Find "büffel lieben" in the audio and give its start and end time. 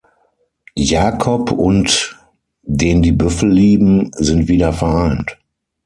3.11-4.09